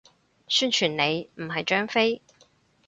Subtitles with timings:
[0.47, 2.23] 宣傳你，唔係張飛